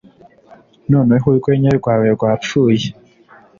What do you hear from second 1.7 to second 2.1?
rwawe